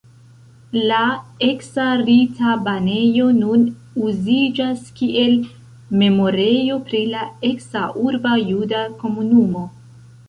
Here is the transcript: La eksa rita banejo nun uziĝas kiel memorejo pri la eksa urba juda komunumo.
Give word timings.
La 0.91 1.01
eksa 1.47 1.83
rita 1.99 2.55
banejo 2.67 3.27
nun 3.41 3.67
uziĝas 4.07 4.81
kiel 5.01 5.37
memorejo 6.03 6.79
pri 6.89 7.03
la 7.13 7.29
eksa 7.53 7.87
urba 8.07 8.35
juda 8.51 8.85
komunumo. 9.05 9.67